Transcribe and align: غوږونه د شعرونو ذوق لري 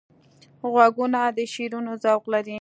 غوږونه 0.71 1.19
د 1.37 1.39
شعرونو 1.53 1.91
ذوق 2.03 2.23
لري 2.33 2.55